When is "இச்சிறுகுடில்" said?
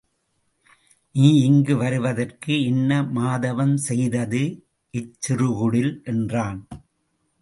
4.93-5.93